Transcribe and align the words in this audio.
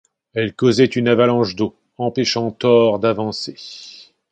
Elle 0.33 0.55
causait 0.55 0.85
une 0.85 1.07
avalanche 1.07 1.53
d'eau 1.55 1.75
empêchant 1.99 2.49
Thor 2.49 2.97
d'avancer. 2.97 4.13